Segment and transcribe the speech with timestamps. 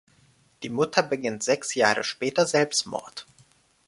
[0.63, 3.27] Die Mutter beging sechs Jahre später Selbstmord.